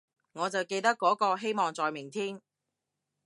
[0.31, 2.41] 我就記得嗰個，希望在明天